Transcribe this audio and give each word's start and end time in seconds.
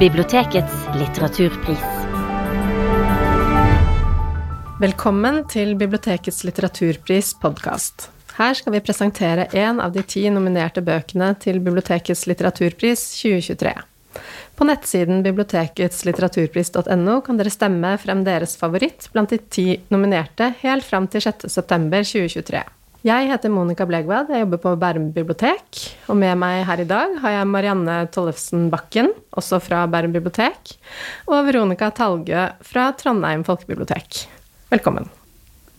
Bibliotekets 0.00 0.72
litteraturpris. 0.96 1.82
Velkommen 4.80 5.42
til 5.52 5.74
Bibliotekets 5.76 6.40
litteraturpris 6.48 7.34
podkast. 7.42 8.06
Her 8.38 8.56
skal 8.56 8.72
vi 8.72 8.80
presentere 8.80 9.44
én 9.52 9.76
av 9.84 9.92
de 9.92 10.00
ti 10.08 10.24
nominerte 10.32 10.80
bøkene 10.80 11.34
til 11.44 11.60
Bibliotekets 11.60 12.24
litteraturpris 12.32 13.04
2023. 13.20 13.76
På 14.56 14.64
nettsiden 14.64 15.20
biblioteketslitteraturpris.no 15.28 17.20
kan 17.26 17.36
dere 17.36 17.52
stemme 17.52 17.92
frem 18.00 18.24
deres 18.24 18.56
favoritt 18.56 19.12
blant 19.12 19.36
de 19.36 19.38
ti 19.52 19.84
nominerte 19.92 20.54
helt 20.64 20.88
fram 20.88 21.12
til 21.12 21.28
6.9.2023. 21.28 22.64
Jeg 23.00 23.30
heter 23.30 23.48
Monica 23.48 23.86
Blegvad, 23.88 24.28
jeg 24.28 24.42
jobber 24.42 24.58
på 24.60 24.70
Bærum 24.76 25.06
bibliotek. 25.14 25.78
Og 26.12 26.18
med 26.20 26.36
meg 26.36 26.66
her 26.68 26.82
i 26.82 26.84
dag 26.84 27.14
har 27.22 27.32
jeg 27.32 27.46
Marianne 27.48 27.94
Tollefsen 28.12 28.66
Bakken, 28.68 29.08
også 29.32 29.56
fra 29.64 29.86
Bærum 29.88 30.12
bibliotek, 30.12 30.74
og 31.24 31.48
Veronica 31.48 31.88
Talgø 31.96 32.44
fra 32.60 32.90
Trondheim 33.00 33.46
folkebibliotek. 33.48 34.26
Velkommen. 34.68 35.08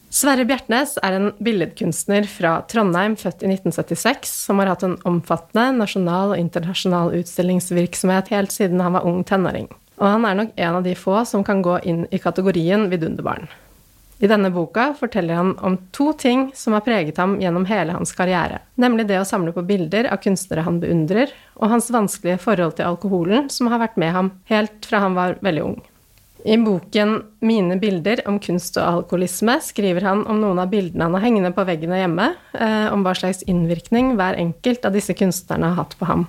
Sverre 0.09 0.47
Bjertnæs 0.49 0.97
er 1.05 1.19
en 1.19 1.29
billedkunstner 1.37 2.25
fra 2.25 2.57
Trondheim, 2.65 3.13
født 3.13 3.45
i 3.45 3.53
1976, 3.53 4.33
som 4.49 4.57
har 4.57 4.73
hatt 4.73 4.89
en 4.89 4.97
omfattende 5.05 5.77
nasjonal 5.77 6.33
og 6.33 6.41
internasjonal 6.41 7.13
utstillingsvirksomhet 7.21 8.33
helt 8.33 8.57
siden 8.57 8.81
han 8.81 8.97
var 8.97 9.05
ung 9.05 9.21
tenåring. 9.21 9.69
Og 10.01 10.09
han 10.09 10.25
er 10.25 10.41
nok 10.41 10.57
en 10.57 10.81
av 10.81 10.89
de 10.89 10.97
få 10.97 11.21
som 11.29 11.45
kan 11.45 11.61
gå 11.61 11.83
inn 11.85 12.07
i 12.09 12.17
kategorien 12.17 12.89
vidunderbarn. 12.89 13.45
I 14.21 14.29
denne 14.29 14.51
boka 14.53 14.91
forteller 14.99 15.33
han 15.33 15.55
om 15.65 15.77
to 15.91 16.11
ting 16.13 16.51
som 16.55 16.75
har 16.77 16.83
preget 16.85 17.17
ham 17.17 17.39
gjennom 17.41 17.65
hele 17.65 17.95
hans 17.95 18.11
karriere, 18.13 18.59
nemlig 18.77 19.07
det 19.09 19.17
å 19.17 19.25
samle 19.25 19.53
på 19.55 19.63
bilder 19.65 20.11
av 20.13 20.21
kunstnere 20.21 20.61
han 20.67 20.77
beundrer, 20.83 21.31
og 21.57 21.71
hans 21.73 21.89
vanskelige 21.89 22.43
forhold 22.43 22.75
til 22.77 22.85
alkoholen, 22.85 23.49
som 23.49 23.71
har 23.73 23.81
vært 23.81 23.97
med 23.97 24.13
ham 24.13 24.29
helt 24.51 24.85
fra 24.85 25.01
han 25.01 25.17
var 25.17 25.39
veldig 25.41 25.63
ung. 25.65 25.79
I 26.45 26.57
boken 26.57 27.23
'Mine 27.41 27.79
bilder 27.81 28.21
om 28.27 28.39
kunst 28.39 28.77
og 28.77 28.85
alkoholisme' 28.85 29.59
skriver 29.61 30.05
han 30.05 30.23
om 30.25 30.41
noen 30.41 30.59
av 30.59 30.69
bildene 30.69 31.05
han 31.05 31.17
har 31.17 31.25
hengende 31.25 31.53
på 31.53 31.65
veggene 31.65 32.01
hjemme, 32.01 32.35
eh, 32.53 32.93
om 32.93 33.03
hva 33.03 33.13
slags 33.17 33.43
innvirkning 33.43 34.15
hver 34.17 34.37
enkelt 34.37 34.85
av 34.85 34.93
disse 34.93 35.13
kunstnerne 35.13 35.69
har 35.69 35.83
hatt 35.83 35.97
på 35.97 36.05
ham. 36.05 36.27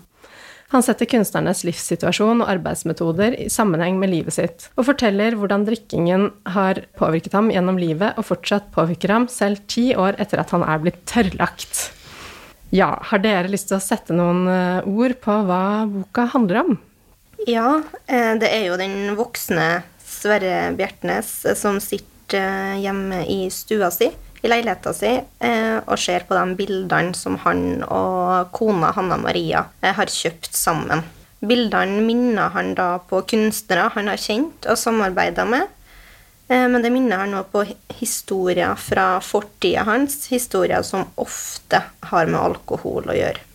Han 0.72 0.80
setter 0.84 1.04
kunstnernes 1.04 1.66
livssituasjon 1.68 2.40
og 2.40 2.48
arbeidsmetoder 2.48 3.34
i 3.44 3.48
sammenheng 3.52 3.98
med 4.00 4.08
livet 4.08 4.32
sitt, 4.38 4.70
og 4.80 4.86
forteller 4.88 5.36
hvordan 5.36 5.66
drikkingen 5.68 6.30
har 6.54 6.80
påvirket 6.96 7.36
ham 7.36 7.50
gjennom 7.52 7.76
livet 7.80 8.16
og 8.16 8.24
fortsatt 8.24 8.70
påvirker 8.72 9.12
ham 9.12 9.26
selv 9.28 9.60
ti 9.68 9.90
år 9.92 10.16
etter 10.22 10.40
at 10.40 10.54
han 10.56 10.64
er 10.64 10.80
blitt 10.80 11.02
tørrlagt. 11.10 11.90
Ja, 12.72 12.94
har 13.10 13.20
dere 13.20 13.52
lyst 13.52 13.68
til 13.68 13.76
å 13.76 13.84
sette 13.84 14.16
noen 14.16 14.46
eh, 14.48 14.88
ord 14.88 15.18
på 15.20 15.34
hva 15.44 15.84
boka 15.92 16.24
handler 16.32 16.62
om? 16.62 16.78
Ja, 17.44 17.82
eh, 18.06 18.32
det 18.40 18.48
er 18.48 18.70
jo 18.70 18.80
den 18.80 19.12
voksne 19.18 19.82
Sverre 20.00 20.70
Bjertnæs 20.78 21.34
eh, 21.50 21.58
som 21.58 21.82
sitter 21.84 22.78
hjemme 22.80 23.26
i 23.28 23.42
stua 23.52 23.92
si 23.92 24.08
i 24.42 24.50
leiligheta 24.50 24.92
si 24.94 25.12
eh, 25.14 25.78
og 25.86 25.98
ser 26.00 26.26
på 26.26 26.34
de 26.34 26.56
bildene 26.58 27.14
som 27.14 27.38
han 27.44 27.82
og 27.86 28.50
kona 28.54 28.90
Hanna 28.96 29.18
Maria 29.20 29.66
eh, 29.80 29.94
har 29.94 30.10
kjøpt 30.10 30.54
sammen. 30.58 31.04
Bildene 31.42 32.02
minner 32.06 32.50
han 32.54 32.74
da 32.78 32.96
på 33.06 33.22
kunstnere 33.30 33.88
han 33.94 34.10
har 34.10 34.20
kjent 34.20 34.66
og 34.70 34.78
samarbeida 34.78 35.46
med. 35.46 35.70
Eh, 36.48 36.66
men 36.68 36.82
det 36.82 36.90
minner 36.94 37.22
han 37.22 37.38
òg 37.38 37.48
på 37.54 37.64
historier 38.00 38.74
fra 38.78 39.06
fortida 39.22 39.86
hans, 39.86 40.26
historier 40.32 40.82
som 40.86 41.06
ofte 41.22 41.82
har 42.10 42.30
med 42.30 42.40
alkohol 42.42 43.10
å 43.10 43.18
gjøre. 43.18 43.48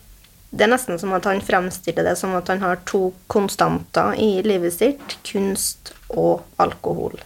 Det 0.49 0.63
er 0.63 0.71
nesten 0.71 0.99
som 0.99 1.11
at 1.15 1.27
han 1.27 1.43
fremstiller 1.43 2.07
det 2.07 2.15
som 2.19 2.31
at 2.37 2.47
han 2.47 2.63
har 2.63 2.79
to 2.87 3.09
konstanter 3.27 4.15
i 4.15 4.37
livet 4.47 4.73
sitt 4.77 5.17
kunst 5.27 5.91
og 6.07 6.47
alkohol. 6.63 7.19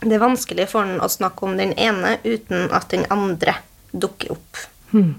Det 0.00 0.14
er 0.14 0.22
vanskelig 0.22 0.68
for 0.70 0.86
han 0.86 1.00
å 1.02 1.08
snakke 1.10 1.46
om 1.46 1.56
den 1.58 1.72
ene 1.74 2.18
uten 2.24 2.68
at 2.74 2.90
den 2.92 3.06
andre 3.10 3.56
dukker 3.90 4.36
opp. 4.36 4.60
Hmm. 4.92 5.16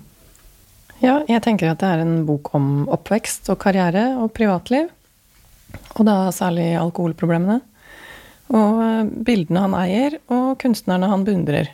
Ja, 1.00 1.22
jeg 1.28 1.44
tenker 1.45 1.72
at 1.72 1.81
det 1.81 1.90
er 1.90 2.03
en 2.03 2.23
bok 2.28 2.51
om 2.57 2.88
oppvekst 2.91 3.50
og 3.51 3.59
karriere 3.63 4.12
og 4.19 4.34
privatliv. 4.35 4.89
Og 5.95 6.06
da 6.07 6.29
særlig 6.35 6.73
alkoholproblemene. 6.79 7.59
Og 8.50 8.79
eh, 8.84 9.12
bildene 9.28 9.66
han 9.68 9.75
eier, 9.78 10.18
og 10.34 10.57
kunstnerne 10.62 11.12
han 11.12 11.25
beundrer. 11.28 11.69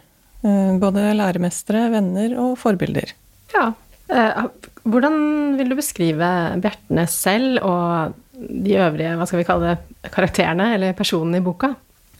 Eh, 0.45 0.75
både 0.81 1.13
læremestere, 1.17 1.87
venner 1.93 2.35
og 2.41 2.57
forbilder. 2.61 3.15
Ja. 3.55 3.69
Eh, 4.11 4.43
hvordan 4.85 5.55
vil 5.57 5.71
du 5.71 5.77
beskrive 5.79 6.29
Bjertne 6.61 7.07
selv 7.09 7.63
og 7.65 8.17
de 8.35 8.75
øvrige 8.77 9.15
hva 9.17 9.25
skal 9.25 9.41
vi 9.41 9.47
kalle 9.47 9.71
det, 9.71 10.09
karakterene 10.13 10.73
eller 10.75 10.97
personene 10.97 11.39
i 11.41 11.45
boka? 11.45 11.71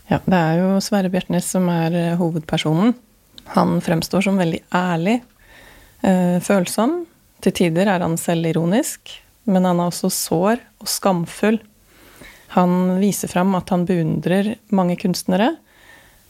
Ja, 0.06 0.20
det 0.22 0.38
er 0.38 0.60
jo 0.60 0.74
Sverre 0.86 1.10
Bjertnæs 1.10 1.48
som 1.56 1.66
er 1.74 1.96
eh, 1.98 2.18
hovedpersonen. 2.20 2.94
Han 3.56 3.80
fremstår 3.82 4.26
som 4.26 4.38
veldig 4.38 4.62
ærlig, 4.74 5.20
øh, 6.06 6.38
følsom. 6.46 7.04
Til 7.42 7.54
tider 7.54 7.90
er 7.90 8.06
han 8.06 8.18
selvironisk, 8.18 9.10
men 9.50 9.66
han 9.66 9.82
er 9.82 9.90
også 9.90 10.12
sår 10.14 10.62
og 10.82 10.90
skamfull. 10.90 11.58
Han 12.54 13.00
viser 13.02 13.30
fram 13.30 13.58
at 13.58 13.70
han 13.74 13.86
beundrer 13.86 14.56
mange 14.70 14.96
kunstnere, 15.02 15.56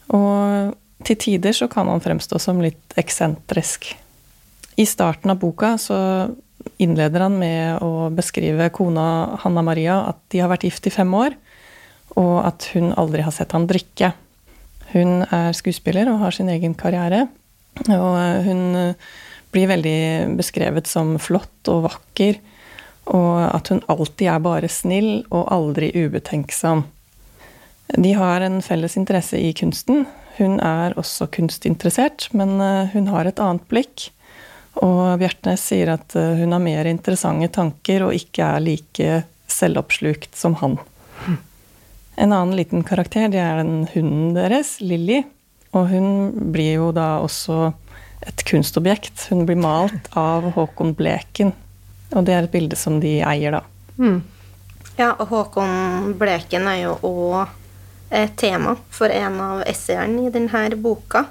og 0.08 0.74
til 1.04 1.20
tider 1.20 1.52
så 1.52 1.68
kan 1.68 1.88
han 1.92 2.00
fremstå 2.00 2.40
som 2.40 2.60
litt 2.64 2.96
eksentrisk. 2.96 3.92
I 4.76 4.84
starten 4.88 5.32
av 5.32 5.40
boka 5.40 5.76
så 5.80 5.98
innleder 6.82 7.26
han 7.28 7.36
med 7.38 7.84
å 7.84 8.08
beskrive 8.12 8.70
kona 8.74 9.36
Hanna 9.44 9.62
Maria 9.64 10.00
at 10.08 10.18
de 10.32 10.40
har 10.42 10.50
vært 10.50 10.66
gift 10.66 10.88
i 10.88 10.92
fem 10.92 11.12
år 11.16 11.36
og 12.16 12.36
at 12.48 12.70
hun 12.74 12.92
aldri 12.96 13.24
har 13.24 13.34
sett 13.34 13.54
han 13.56 13.68
drikke. 13.68 14.12
Hun 14.94 15.22
er 15.24 15.52
skuespiller 15.56 16.08
og 16.10 16.22
har 16.24 16.34
sin 16.34 16.50
egen 16.52 16.74
karriere. 16.78 17.26
Og 17.84 18.12
eh, 18.16 18.42
hun 18.46 18.62
eh, 18.80 19.08
blir 19.52 19.70
veldig 19.70 20.36
beskrevet 20.38 20.88
som 20.88 21.16
flott 21.22 21.70
og 21.72 21.86
vakker, 21.90 22.40
og 23.12 23.38
at 23.44 23.70
hun 23.70 23.84
alltid 23.92 24.28
er 24.32 24.42
bare 24.42 24.70
snill 24.72 25.10
og 25.28 25.50
aldri 25.54 25.92
ubetenksom. 25.94 26.86
De 27.94 28.12
har 28.18 28.42
en 28.42 28.58
felles 28.64 28.96
interesse 28.98 29.38
i 29.38 29.52
kunsten. 29.54 30.08
Hun 30.40 30.58
er 30.58 30.96
også 30.98 31.28
kunstinteressert, 31.32 32.30
men 32.36 32.58
eh, 32.60 32.92
hun 32.96 33.12
har 33.12 33.28
et 33.28 33.42
annet 33.42 33.66
blikk. 33.70 34.10
Og 34.84 35.16
Bjertnæs 35.20 35.62
sier 35.70 35.94
at 35.94 36.12
hun 36.12 36.52
har 36.52 36.60
mer 36.60 36.84
interessante 36.90 37.48
tanker 37.54 38.02
og 38.04 38.12
ikke 38.12 38.44
er 38.44 38.60
like 38.60 39.12
selvoppslukt 39.48 40.36
som 40.36 40.58
han. 40.60 40.76
En 42.16 42.32
annen 42.32 42.56
liten 42.56 42.84
karakter 42.86 43.28
det 43.28 43.40
er 43.42 43.60
den 43.60 43.86
hunden 43.92 44.32
deres, 44.36 44.78
Lilly. 44.80 45.22
Og 45.76 45.90
hun 45.90 46.08
blir 46.54 46.78
jo 46.78 46.88
da 46.96 47.18
også 47.20 47.74
et 48.26 48.44
kunstobjekt. 48.48 49.26
Hun 49.30 49.44
blir 49.48 49.60
malt 49.60 50.08
av 50.16 50.48
Håkon 50.56 50.94
Bleken. 50.96 51.52
Og 52.14 52.24
det 52.24 52.32
er 52.32 52.46
et 52.46 52.54
bilde 52.54 52.78
som 52.78 53.00
de 53.02 53.18
eier, 53.20 53.58
da. 53.58 53.62
Mm. 54.00 54.22
Ja, 54.96 55.12
og 55.12 55.28
Håkon 55.28 56.14
Bleken 56.16 56.68
er 56.70 56.80
jo 56.86 56.96
òg 57.04 57.52
et 58.16 58.36
tema 58.40 58.76
for 58.94 59.12
en 59.12 59.40
av 59.42 59.64
essayene 59.68 60.28
i 60.28 60.32
denne 60.32 60.80
boka. 60.80 61.26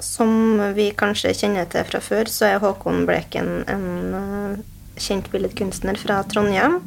Som 0.00 0.56
vi 0.72 0.88
kanskje 0.96 1.34
kjenner 1.36 1.68
til 1.68 1.84
fra 1.84 2.00
før, 2.00 2.30
så 2.32 2.48
er 2.48 2.62
Håkon 2.62 3.04
Bleken 3.04 3.50
en 3.68 3.86
eh, 4.16 4.62
kjent 4.96 5.28
billedkunstner 5.32 6.00
fra 6.00 6.22
Trondheim 6.24 6.78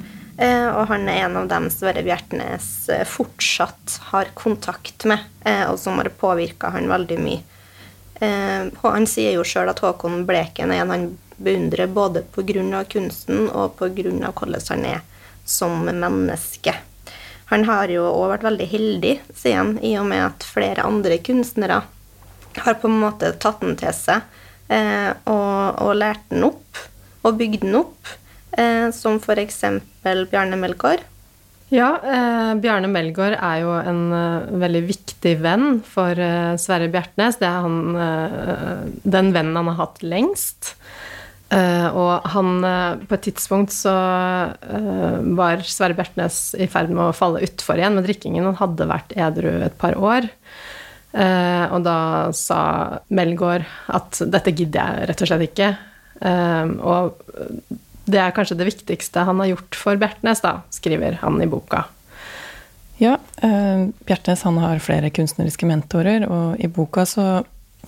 og 0.74 0.88
han 0.90 1.06
er 1.10 1.28
en 1.28 1.38
av 1.44 1.50
dem 1.52 1.68
Sverre 1.70 2.02
Bjertnæs 2.06 2.90
eh, 2.90 3.04
fortsatt 3.06 4.00
har 4.10 4.32
kontakt 4.34 5.06
med, 5.06 5.22
eh, 5.46 5.66
og 5.70 5.78
som 5.80 6.00
har 6.02 6.10
påvirka 6.18 6.72
han 6.74 6.90
veldig 6.90 7.20
mye. 7.22 7.42
Han 8.24 9.04
sier 9.10 9.34
jo 9.36 9.42
sjøl 9.44 9.68
at 9.68 9.82
Håkon 9.84 10.22
Bleken 10.24 10.72
er 10.72 10.84
en 10.86 10.92
han 10.94 11.02
beundrer 11.44 11.90
både 11.92 12.22
pga. 12.32 12.84
kunsten 12.88 13.50
og 13.50 13.76
pga. 13.76 14.32
hvordan 14.32 14.62
han 14.70 14.86
er 14.86 15.02
som 15.44 15.84
menneske. 15.84 16.74
Han 17.52 17.66
har 17.68 17.92
jo 17.92 18.06
òg 18.06 18.30
vært 18.30 18.46
veldig 18.48 18.68
heldig, 18.70 19.20
sier 19.36 19.58
han, 19.58 19.76
i 19.84 19.98
og 20.00 20.06
med 20.08 20.24
at 20.24 20.46
flere 20.48 20.86
andre 20.88 21.18
kunstnere 21.18 21.82
har 22.56 22.80
på 22.80 22.88
en 22.88 23.02
måte 23.02 23.34
tatt 23.34 23.60
den 23.60 23.76
til 23.76 23.92
seg 23.92 24.22
og, 25.26 25.82
og 25.84 25.96
lært 25.98 26.24
den 26.30 26.48
opp 26.48 26.80
og 27.26 27.36
bygd 27.42 27.66
den 27.66 27.76
opp 27.82 28.08
eh, 28.58 28.90
som 28.96 29.20
f.eks. 29.22 29.64
Bjarne 30.04 30.60
Melgaard. 30.60 31.04
Ja, 31.74 31.96
eh, 32.06 32.52
Bjarne 32.62 32.90
Melgaard 32.92 33.34
er 33.40 33.62
jo 33.64 33.72
en 33.80 34.02
eh, 34.14 34.52
veldig 34.62 34.82
viktig 34.92 35.34
venn 35.42 35.80
for 35.88 36.20
eh, 36.22 36.54
Sverre 36.62 36.90
Bjertnæs. 36.94 37.40
Det 37.42 37.48
er 37.50 37.64
han, 37.66 37.80
uh, 37.98 38.84
den 39.16 39.32
vennen 39.34 39.58
han 39.58 39.72
har 39.72 39.80
hatt 39.88 40.04
lengst. 40.06 40.76
og 41.54 42.24
han 42.34 42.64
På 43.06 43.14
et 43.14 43.22
tidspunkt 43.28 43.70
så 43.76 43.92
var 45.38 45.62
Sverre 45.70 45.94
Bjertnæs 45.94 46.56
i 46.58 46.66
ferd 46.66 46.90
med 46.90 47.04
å 47.12 47.14
falle 47.14 47.44
utfor 47.46 47.78
igjen 47.78 47.94
med 47.94 48.08
drikkingen. 48.08 48.48
Han 48.48 48.58
hadde 48.58 48.88
vært 48.90 49.14
edru 49.14 49.52
et 49.62 49.76
par 49.78 49.94
år. 49.94 50.26
og 51.14 51.84
da 51.86 51.98
sa 52.34 52.60
Melgaard 53.14 53.70
at 53.86 54.24
dette 54.34 54.56
gidder 54.58 54.82
jeg 54.82 55.12
rett 55.12 55.22
og 55.22 55.30
slett 55.30 55.46
ikke. 55.52 55.70
og 56.82 57.22
det 58.06 58.20
er 58.20 58.34
kanskje 58.36 58.58
det 58.60 58.68
viktigste 58.68 59.24
han 59.28 59.40
har 59.40 59.54
gjort 59.54 59.78
for 59.80 60.00
Bjertnæs, 60.00 60.44
da, 60.44 60.58
skriver 60.74 61.20
han 61.22 61.40
i 61.42 61.48
boka. 61.48 61.86
Ja, 63.02 63.18
eh, 63.42 63.88
Bjertnæs 64.06 64.44
han 64.44 64.60
har 64.62 64.84
flere 64.84 65.10
kunstneriske 65.14 65.68
mentorer, 65.68 66.28
og 66.28 66.60
i 66.60 66.68
boka 66.68 67.06
så 67.08 67.28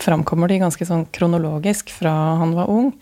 framkommer 0.01 0.51
de 0.51 0.61
ganske 0.63 0.87
sånn 0.87 1.05
kronologisk 1.15 1.91
fra 1.93 2.13
han 2.41 2.55
var 2.55 2.71
ung. 2.71 2.93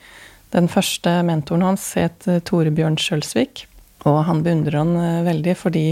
Den 0.53 0.67
første 0.69 1.21
mentoren 1.25 1.65
hans 1.65 1.85
het 1.97 2.19
Torebjørn 2.25 2.43
Tore 2.49 2.73
Bjørn 2.73 2.99
Skjølsvik, 3.01 3.65
og 4.09 4.23
han 4.27 4.43
beundrer 4.45 4.81
han 4.81 4.97
eh, 4.97 5.23
veldig 5.29 5.55
fordi 5.57 5.87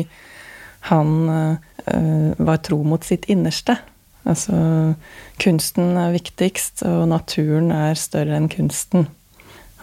han 0.90 1.16
eh, 1.30 2.36
var 2.38 2.62
tro 2.66 2.82
mot 2.86 3.06
sitt 3.06 3.28
innerste. 3.30 3.78
Altså 4.26 4.94
kunsten 5.42 5.96
er 5.98 6.14
viktigst, 6.14 6.84
og 6.86 7.08
naturen 7.10 7.72
er 7.74 7.98
større 7.98 8.38
enn 8.38 8.50
kunsten. 8.54 9.08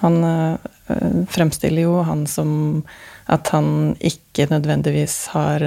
Han 0.03 0.23
fremstiller 1.29 1.85
jo 1.85 1.99
han 2.07 2.25
som 2.31 2.51
at 3.29 3.51
han 3.53 3.93
ikke 4.01 4.47
nødvendigvis 4.49 5.17
har 5.35 5.65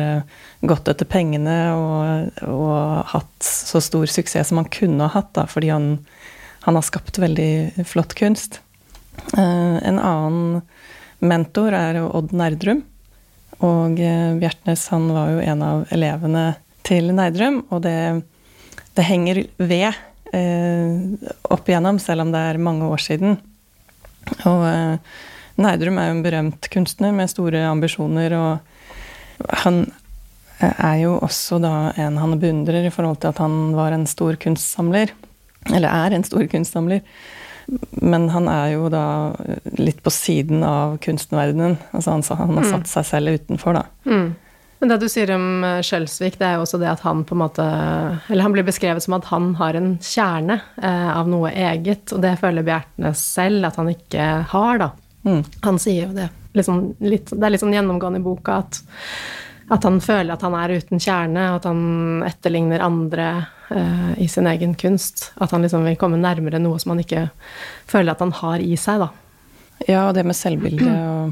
gått 0.66 0.90
etter 0.90 1.06
pengene 1.06 1.58
og, 1.78 2.42
og, 2.48 3.04
hatt 3.12 3.46
så 3.46 3.82
stor 3.84 4.10
suksess 4.10 4.50
som 4.50 4.62
han 4.62 4.70
kunne 4.74 5.06
ha 5.06 5.14
hatt, 5.14 5.30
da, 5.38 5.46
fordi 5.50 5.70
han, 5.70 5.92
han 6.66 6.80
har 6.80 6.88
skapt 6.88 7.22
veldig 7.22 7.86
flott 7.86 8.18
kunst. 8.18 8.62
Eh, 9.38 9.78
en 9.88 10.00
annen 10.00 10.62
mentor 11.22 11.76
er 11.78 12.02
Odd 12.04 12.34
Nerdrum. 12.36 12.84
Og 13.62 14.00
eh, 14.02 14.34
Bjertnæs 14.42 14.88
var 14.92 15.34
jo 15.36 15.42
en 15.46 15.66
av 15.66 15.84
elevene 15.94 16.46
til 16.88 17.12
Nerdrum, 17.14 17.62
og 17.70 17.84
det, 17.86 18.24
det 18.98 19.06
henger 19.06 19.44
ved 19.62 19.92
eh, 20.34 21.30
opp 21.54 21.70
igjennom, 21.70 22.02
selv 22.02 22.26
om 22.26 22.34
det 22.34 22.42
er 22.42 22.62
mange 22.62 22.90
år 22.90 23.04
siden. 23.04 23.38
Og 24.50 24.66
eh, 24.68 25.16
Nerdrum 25.62 26.00
er 26.00 26.10
jo 26.10 26.18
en 26.18 26.26
berømt 26.26 26.70
kunstner 26.74 27.14
med 27.16 27.30
store 27.32 27.64
ambisjoner, 27.70 28.36
og 28.38 29.52
han 29.64 29.84
er 30.62 30.98
jo 31.02 31.16
også 31.22 31.60
da 31.62 31.92
en 32.00 32.20
han 32.22 32.40
beundrer 32.42 32.86
i 32.86 32.94
forhold 32.94 33.22
til 33.22 33.32
at 33.32 33.42
han 33.42 33.76
var 33.78 33.96
en 33.96 34.08
stor 34.10 34.38
kunstsamler. 34.42 35.14
Eller 35.70 35.90
er 35.90 36.16
en 36.16 36.26
stor 36.26 36.46
kunstsamler. 36.50 37.02
Men 38.02 38.30
han 38.34 38.48
er 38.52 38.74
jo 38.74 38.90
da 38.92 39.06
litt 39.80 40.02
på 40.04 40.14
siden 40.14 40.64
av 40.66 40.98
kunstverdenen. 41.04 41.78
Altså 41.92 42.16
han, 42.16 42.26
han 42.26 42.58
har 42.58 42.66
mm. 42.66 42.72
satt 42.74 42.90
seg 42.92 43.08
selv 43.10 43.38
utenfor, 43.38 43.78
da. 43.78 43.86
Mm. 44.10 44.32
Men 44.82 44.90
det 44.90 44.98
du 45.04 45.08
sier 45.14 45.30
om 45.36 45.44
Skjølsvik, 45.62 45.86
Skjelsvik, 45.86 46.40
det 46.42 46.48
er 46.48 46.56
jo 46.58 46.64
også 46.66 46.80
det 46.82 46.90
at 46.90 47.04
han 47.06 47.22
på 47.28 47.36
en 47.36 47.42
måte 47.44 47.66
Eller 48.34 48.42
han 48.42 48.54
blir 48.56 48.66
beskrevet 48.66 49.06
som 49.06 49.14
at 49.20 49.28
han 49.30 49.52
har 49.60 49.78
en 49.78 49.92
kjerne 50.02 50.58
eh, 50.82 51.12
av 51.14 51.30
noe 51.30 51.52
eget, 51.54 52.10
og 52.16 52.24
det 52.24 52.34
føler 52.42 52.66
Bjertnæs 52.66 53.22
selv 53.38 53.70
at 53.70 53.78
han 53.78 53.92
ikke 53.94 54.26
har, 54.50 54.82
da. 54.82 54.90
Mm. 55.28 55.44
Han 55.68 55.78
sier 55.82 56.08
jo 56.08 56.16
det. 56.18 56.32
Liksom, 56.58 56.82
litt, 57.06 57.30
det 57.30 57.46
er 57.46 57.54
litt 57.54 57.62
sånn 57.62 57.78
gjennomgående 57.78 58.20
i 58.20 58.26
boka 58.26 58.58
at 58.64 58.82
at 59.72 59.86
han 59.88 60.02
føler 60.04 60.34
at 60.34 60.42
han 60.44 60.56
er 60.60 60.74
uten 60.82 61.00
kjerne, 61.00 61.46
og 61.52 61.62
at 61.62 61.68
han 61.70 62.24
etterligner 62.28 62.84
andre 62.84 63.28
eh, 63.72 64.10
i 64.20 64.28
sin 64.28 64.50
egen 64.52 64.74
kunst. 64.76 65.30
At 65.40 65.54
han 65.56 65.64
liksom 65.64 65.86
vil 65.88 65.96
komme 66.00 66.20
nærmere 66.20 66.60
noe 66.60 66.80
som 66.82 66.92
han 66.92 67.04
ikke 67.06 67.30
føler 67.88 68.12
at 68.12 68.24
han 68.24 68.34
har 68.42 68.64
i 68.66 68.76
seg, 68.80 69.06
da. 69.06 69.08
Ja, 69.88 70.02
og 70.10 70.18
det 70.18 70.26
med 70.28 70.38
selvbildet 70.38 70.92
og 70.92 71.32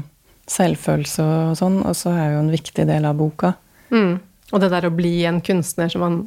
selvfølelse 0.50 1.24
og 1.24 1.56
sånn 1.58 1.80
og 1.84 1.94
så 1.98 2.12
er 2.16 2.34
jo 2.34 2.42
en 2.42 2.52
viktig 2.52 2.86
del 2.88 3.06
av 3.06 3.18
boka. 3.18 3.54
Mm. 3.94 4.18
Og 4.50 4.62
det 4.62 4.70
der 4.72 4.88
å 4.88 4.94
bli 4.94 5.14
en 5.28 5.40
kunstner 5.44 5.90
som 5.92 6.02
man 6.04 6.20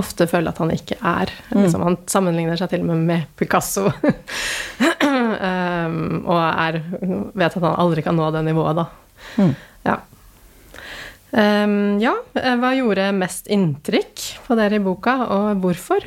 ofte 0.00 0.26
føler 0.30 0.52
at 0.52 0.60
han 0.62 0.72
ikke 0.74 0.96
er. 0.96 1.32
Mm. 1.50 1.62
Liksom, 1.64 1.84
han 1.86 1.98
sammenligner 2.10 2.58
seg 2.58 2.72
til 2.72 2.84
og 2.84 2.90
med 2.92 3.02
med 3.08 3.32
Picasso. 3.38 3.88
um, 5.10 5.98
og 6.24 6.38
er, 6.40 6.80
vet 7.34 7.56
at 7.56 7.60
han 7.62 7.74
aldri 7.74 8.04
kan 8.06 8.16
nå 8.18 8.30
det 8.34 8.44
nivået, 8.46 8.80
da. 8.80 8.86
Mm. 9.40 9.52
Ja. 9.86 9.98
Um, 11.30 11.74
ja, 12.02 12.14
eh, 12.38 12.56
hva 12.58 12.72
gjorde 12.74 13.10
mest 13.14 13.50
inntrykk 13.52 14.24
på 14.46 14.56
dere 14.58 14.80
i 14.80 14.82
boka, 14.82 15.14
og 15.30 15.60
hvorfor? 15.62 16.06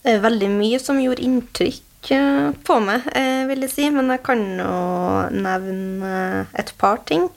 Det 0.00 0.16
er 0.16 0.24
veldig 0.24 0.50
mye 0.52 0.80
som 0.80 1.00
gjorde 1.00 1.24
inntrykk 1.24 1.80
eh, 1.80 1.89
på 2.08 2.78
meg, 2.80 3.06
eh, 3.14 3.44
vil 3.50 3.66
jeg 3.66 3.72
si. 3.74 3.88
Men 3.90 4.10
jeg 4.14 4.22
kan 4.26 4.42
jo 4.58 4.74
nevne 5.36 6.46
et 6.58 6.72
par 6.78 7.02
ting. 7.06 7.28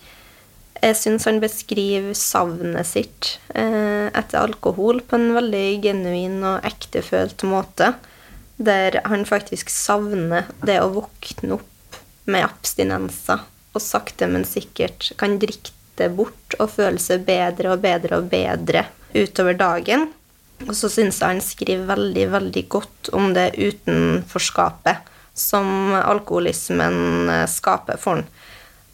Jeg 0.84 0.98
syns 1.00 1.26
han 1.30 1.40
beskriver 1.40 2.16
savnet 2.18 2.88
sitt 2.90 3.38
etter 3.56 4.40
alkohol 4.42 5.00
på 5.08 5.16
en 5.16 5.30
veldig 5.32 5.68
genuin 5.86 6.42
og 6.44 6.66
ektefølt 6.68 7.46
måte. 7.48 7.94
Der 8.60 9.00
han 9.08 9.24
faktisk 9.24 9.72
savner 9.72 10.50
det 10.66 10.82
å 10.84 10.92
våkne 10.92 11.56
opp 11.56 12.02
med 12.28 12.44
abstinenser 12.44 13.46
og 13.74 13.82
sakte, 13.82 14.28
men 14.28 14.44
sikkert 14.48 15.14
kan 15.20 15.40
drikke 15.40 15.72
det 16.00 16.10
bort 16.18 16.58
og 16.60 16.72
føle 16.74 17.02
seg 17.02 17.26
bedre 17.28 17.74
og 17.74 17.84
bedre 17.84 18.20
og 18.22 18.30
bedre 18.32 18.88
utover 19.14 19.58
dagen. 19.58 20.08
Og 20.68 20.76
så 20.78 20.90
syns 20.92 21.20
jeg 21.20 21.36
han 21.36 21.42
skriver 21.44 21.90
veldig, 21.90 22.28
veldig 22.34 22.64
godt 22.72 23.10
om 23.18 23.34
det 23.36 23.52
utenforskapet 23.58 25.10
som 25.34 25.94
alkoholismen 25.98 27.30
eh, 27.30 27.46
skaper 27.50 28.00
for 28.02 28.20
han. 28.20 28.28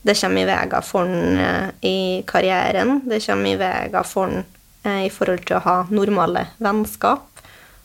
Det 0.01 0.16
kommer 0.16 0.45
i 0.45 0.48
veien 0.48 0.86
for 0.88 1.06
han 1.07 1.42
eh, 1.44 1.71
i 1.86 1.98
karrieren, 2.27 3.01
det 3.10 3.21
kommer 3.25 3.51
i 3.54 3.60
veien 3.60 4.07
for 4.07 4.30
han 4.30 4.45
eh, 4.88 5.06
i 5.07 5.12
forhold 5.13 5.44
til 5.45 5.60
å 5.60 5.66
ha 5.68 5.77
normale 5.92 6.48
vennskap. 6.57 7.27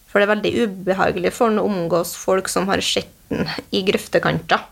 For 0.08 0.22
det 0.22 0.28
er 0.28 0.34
veldig 0.36 0.54
ubehagelig 0.62 1.34
for 1.34 1.50
han 1.50 1.58
å 1.58 1.66
omgås 1.66 2.14
folk 2.16 2.48
som 2.52 2.70
har 2.70 2.82
sett 2.84 3.10
han 3.32 3.48
i 3.74 3.80
grøftekanter 3.86 4.70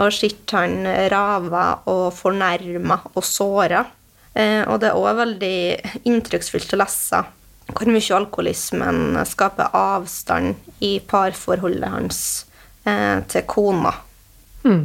og 0.00 0.08
sett 0.16 0.50
han 0.56 0.86
rava 1.12 1.82
og 1.92 2.06
fornærma 2.16 2.96
og 3.12 3.26
såra. 3.28 3.82
Og 4.32 4.78
det 4.80 4.88
er 4.88 4.96
òg 4.96 5.18
veldig 5.18 5.56
inntrykksfullt 6.08 6.72
å 6.72 6.78
lese 6.80 7.20
hvor 7.70 7.90
mye 7.90 8.16
alkoholismen 8.16 9.20
skaper 9.28 9.74
avstand 9.76 10.54
i 10.84 10.96
parforholdet 11.00 11.92
hans 11.92 12.20
eh, 12.84 13.22
til 13.30 13.46
kona. 13.48 13.94
Mm. 14.64 14.84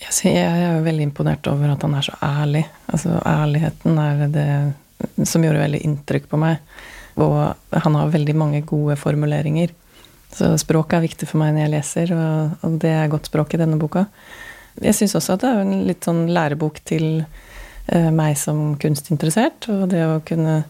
Jeg 0.00 0.40
er 0.40 0.78
jo 0.78 0.84
veldig 0.84 1.04
imponert 1.10 1.48
over 1.50 1.74
at 1.74 1.82
han 1.84 1.96
er 1.98 2.06
så 2.06 2.14
ærlig. 2.24 2.64
Altså, 2.88 3.18
ærligheten 3.26 3.98
er 4.00 4.22
det 4.32 5.26
som 5.28 5.44
gjorde 5.44 5.62
veldig 5.62 5.82
inntrykk 5.86 6.28
på 6.30 6.40
meg. 6.40 6.60
Og 7.20 7.36
han 7.84 7.98
har 7.98 8.14
veldig 8.14 8.36
mange 8.38 8.62
gode 8.66 8.96
formuleringer. 9.00 9.74
Så 10.32 10.52
språket 10.62 10.98
er 10.98 11.06
viktig 11.08 11.28
for 11.28 11.42
meg 11.42 11.54
når 11.54 11.64
jeg 11.64 11.74
leser, 11.74 12.12
og, 12.14 12.76
det 12.80 12.92
er 12.94 13.10
godt 13.10 13.30
språk 13.30 13.56
i 13.56 13.60
denne 13.60 13.78
boka. 13.80 14.06
Jeg 14.80 14.94
syns 14.96 15.16
også 15.18 15.34
at 15.34 15.42
det 15.42 15.50
er 15.50 15.62
en 15.64 15.86
litt 15.88 16.06
sånn 16.06 16.28
lærebok 16.30 16.78
til 16.86 17.24
uh, 17.24 18.10
meg 18.14 18.38
som 18.38 18.76
kunstinteressert, 18.80 19.66
og 19.72 19.88
det 19.90 20.04
å 20.06 20.20
kunne 20.26 20.62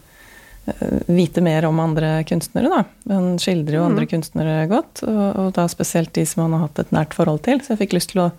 vite 1.07 1.41
mer 1.41 1.65
om 1.65 1.79
andre 1.79 2.23
kunstnere, 2.29 2.69
da. 2.69 3.13
Han 3.13 3.39
skildrer 3.41 3.79
jo 3.79 3.85
andre 3.85 4.05
mm. 4.05 4.11
kunstnere 4.11 4.57
godt, 4.69 5.01
og, 5.07 5.23
og, 5.29 5.47
da 5.57 5.65
spesielt 5.71 6.13
de 6.17 6.25
som 6.27 6.45
han 6.45 6.53
har 6.57 6.67
hatt 6.67 6.83
et 6.83 6.93
nært 6.95 7.15
forhold 7.17 7.41
til. 7.47 7.63
Så 7.63 7.73
jeg 7.73 7.81
fikk 7.85 7.97
lyst 7.97 8.13
til 8.13 8.27
å 8.27 8.29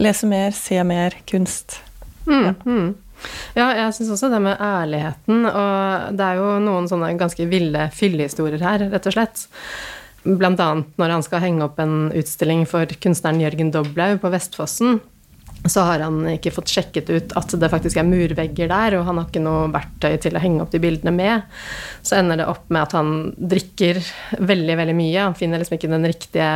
lese 0.00 0.28
mer, 0.30 0.50
se 0.56 0.80
mer 0.86 1.14
kunst. 1.30 1.78
Mm, 2.26 2.42
ja. 2.42 2.56
Mm. 2.66 2.90
Ja, 3.52 3.66
jeg 3.76 3.94
syns 3.98 4.14
også 4.16 4.30
det 4.32 4.40
med 4.42 4.60
ærligheten, 4.64 5.44
og 5.44 6.16
det 6.16 6.26
er 6.26 6.38
jo 6.40 6.52
noen 6.64 6.86
sånne 6.88 7.12
ganske 7.20 7.44
ville 7.50 7.90
fyllehistorier 7.92 8.62
her, 8.64 8.86
rett 8.92 9.08
og 9.10 9.16
slett. 9.16 9.42
Blant 10.24 10.60
annet 10.60 11.00
når 11.00 11.14
han 11.14 11.24
skal 11.24 11.42
henge 11.44 11.64
opp 11.64 11.78
en 11.80 12.10
utstilling 12.16 12.66
for 12.68 12.88
kunstneren 13.00 13.40
Jørgen 13.40 13.72
Doblaug 13.74 14.20
på 14.22 14.32
Vestfossen, 14.32 15.00
så 15.68 15.84
har 15.84 16.00
han 16.00 16.22
ikke 16.32 16.52
fått 16.54 16.72
sjekket 16.72 17.10
ut 17.12 17.34
at 17.36 17.52
det 17.60 17.68
faktisk 17.72 18.00
er 18.00 18.08
murvegger 18.08 18.70
der, 18.70 18.96
og 18.96 19.04
han 19.08 19.20
har 19.20 19.28
ikke 19.28 19.42
noe 19.44 19.68
verktøy 19.74 20.16
til 20.24 20.38
å 20.38 20.42
henge 20.42 20.64
opp 20.64 20.72
de 20.72 20.80
bildene 20.80 21.12
med. 21.12 21.46
Så 22.06 22.16
ender 22.16 22.40
det 22.40 22.48
opp 22.48 22.64
med 22.72 22.86
at 22.86 22.96
han 22.96 23.14
drikker 23.36 24.00
veldig, 24.40 24.78
veldig 24.80 24.96
mye. 24.96 25.20
Han 25.20 25.36
finner 25.36 25.60
liksom 25.60 25.76
ikke 25.76 25.92
den 25.92 26.08
riktige 26.08 26.50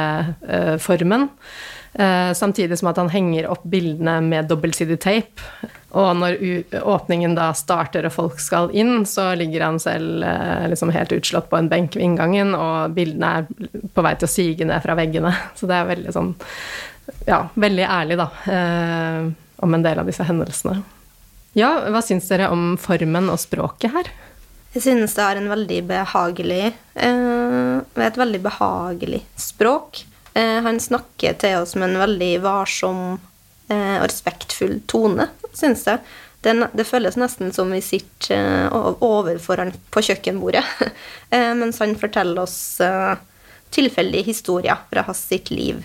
uh, 0.48 0.76
formen. 0.80 1.28
Uh, 1.94 2.32
samtidig 2.34 2.80
som 2.80 2.88
at 2.90 2.98
han 2.98 3.12
henger 3.12 3.50
opp 3.52 3.66
bildene 3.70 4.16
med 4.24 4.48
dobbeltsidig 4.50 4.96
tape. 5.04 5.52
Og 5.94 6.08
når 6.18 6.40
åpningen 6.80 7.36
da 7.36 7.52
starter 7.54 8.08
og 8.08 8.16
folk 8.16 8.40
skal 8.42 8.72
inn, 8.74 9.04
så 9.06 9.28
ligger 9.38 9.68
han 9.68 9.76
selv 9.82 10.24
uh, 10.24 10.64
liksom 10.72 10.94
helt 10.96 11.12
utslått 11.14 11.52
på 11.52 11.60
en 11.60 11.68
benk 11.70 11.94
ved 11.94 12.08
inngangen, 12.08 12.56
og 12.56 12.96
bildene 12.96 13.36
er 13.36 13.70
på 13.94 14.08
vei 14.08 14.16
til 14.16 14.30
å 14.30 14.32
sige 14.32 14.72
ned 14.72 14.80
fra 14.82 14.96
veggene. 14.98 15.36
Så 15.60 15.68
det 15.68 15.76
er 15.76 15.92
veldig 15.92 16.16
sånn 16.16 16.34
Ja, 17.28 17.48
veldig 17.54 17.84
ærlig, 17.84 18.18
da, 18.20 18.28
eh, 18.52 19.30
om 19.64 19.74
en 19.74 19.84
del 19.84 20.00
av 20.00 20.08
disse 20.08 20.24
hendelsene. 20.24 20.82
Ja, 21.54 21.70
hva 21.92 22.02
syns 22.02 22.26
dere 22.28 22.50
om 22.50 22.74
formen 22.80 23.30
og 23.30 23.38
språket 23.38 23.94
her? 23.94 24.10
Jeg 24.74 24.82
synes 24.88 25.14
det 25.14 25.22
er 25.22 25.38
en 25.38 25.52
veldig 25.52 25.84
behagelig 25.86 26.64
eh, 26.66 27.76
Et 28.08 28.16
veldig 28.18 28.40
behagelig 28.42 29.20
språk. 29.38 30.02
Eh, 30.34 30.58
han 30.66 30.80
snakker 30.82 31.36
til 31.38 31.60
oss 31.62 31.76
med 31.78 31.92
en 31.92 32.02
veldig 32.02 32.32
varsom 32.42 33.00
eh, 33.70 33.96
og 34.00 34.08
respektfull 34.08 34.80
tone 34.90 35.28
syns 35.54 35.86
jeg. 35.86 36.02
Det, 36.42 36.56
det, 36.74 36.84
føles 36.84 37.14
nesten 37.16 37.54
som 37.56 37.70
vi 37.72 37.78
sitter 37.80 38.66
uh, 38.68 38.90
overfor 39.00 39.62
han 39.62 39.70
på 39.94 40.02
kjøkkenbordet, 40.04 40.60
uh, 41.32 41.52
mens 41.60 41.78
han 41.80 41.94
forteller 41.96 42.42
oss 42.42 42.58
tilfeldige 43.72 44.26
historier 44.26 44.82
fra 44.90 45.06
hans 45.06 45.22
sitt 45.24 45.48
liv. 45.54 45.80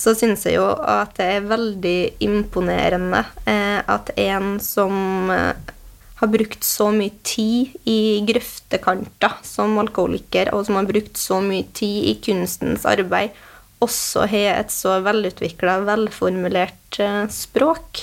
Så 0.00 0.14
syns 0.16 0.46
jeg 0.48 0.56
jo 0.56 0.64
at 0.72 1.12
det 1.18 1.26
er 1.36 1.50
veldig 1.50 1.98
imponerende 2.24 3.20
eh, 3.44 3.80
at 3.84 4.12
en 4.20 4.54
som 4.62 5.30
eh, 5.34 5.74
har 6.20 6.28
brukt 6.28 6.64
så 6.64 6.90
mye 6.92 7.12
tid 7.24 7.76
i 7.88 8.20
grøftekanter 8.28 9.38
som 9.46 9.78
alkoholiker, 9.80 10.52
og 10.56 10.66
som 10.66 10.76
har 10.76 10.88
brukt 10.88 11.16
så 11.16 11.40
mye 11.44 11.64
tid 11.76 12.10
i 12.12 12.16
kunstens 12.24 12.84
arbeid, 12.88 13.36
også 13.80 14.26
har 14.28 14.58
et 14.58 14.74
så 14.74 14.98
velutvikla, 15.00 15.78
velformulert 15.86 17.00
uh, 17.00 17.24
språk. 17.32 18.02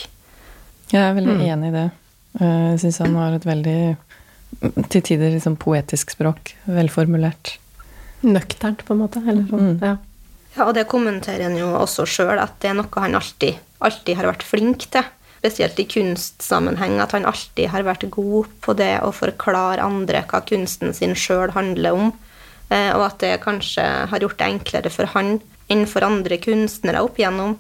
Jeg 0.89 1.04
er 1.04 1.13
veldig 1.13 1.36
mm. 1.38 1.46
enig 1.46 1.70
i 1.70 1.75
det. 1.75 1.86
Eh, 2.39 2.66
jeg 2.72 2.82
syns 2.82 3.00
han 3.04 3.18
har 3.20 3.38
et 3.38 3.46
veldig, 3.46 3.80
til 4.89 5.04
tider 5.12 5.36
liksom 5.36 5.60
poetisk 5.62 6.16
språk. 6.16 6.56
Velformulert. 6.66 7.60
Nøkternt, 8.25 8.82
på 8.88 8.96
en 8.96 9.04
måte. 9.04 9.22
Eller 9.27 9.46
sånn. 9.46 9.75
Mm. 9.75 9.77
Ja. 9.84 9.96
Ja, 10.56 10.66
og 10.66 10.74
det 10.77 10.88
kommenterer 10.89 11.50
han 11.50 11.58
jo 11.60 11.70
også 11.77 12.08
sjøl, 12.10 12.38
at 12.42 12.56
det 12.63 12.72
er 12.72 12.80
noe 12.80 13.04
han 13.04 13.18
alltid, 13.20 13.60
alltid 13.84 14.18
har 14.20 14.32
vært 14.32 14.48
flink 14.48 14.88
til 14.94 15.06
spesielt 15.38 15.80
i 15.80 15.86
kunstsammenheng, 15.86 16.98
at 17.00 17.13
han 17.16 17.27
alltid 17.30 17.70
har 17.72 17.86
vært 17.88 18.08
god 18.13 18.50
på 18.62 18.74
det 18.77 18.98
å 19.06 19.13
forklare 19.16 19.86
andre 19.86 20.24
hva 20.27 20.42
kunsten 20.48 20.96
sin 20.98 21.16
sjøl 21.16 21.54
handler 21.56 21.94
om, 21.94 22.12
eh, 22.70 22.92
og 22.96 23.06
at 23.12 23.20
det 23.24 23.38
kanskje 23.46 23.86
har 24.12 24.24
gjort 24.24 24.39
det 24.39 24.50
enklere 24.50 24.92
for 24.94 25.13
han 25.13 25.38
enn 25.70 25.86
for 25.88 26.04
andre 26.04 26.39
kunstnere 26.42 27.04
opp 27.04 27.20
igjennom. 27.20 27.58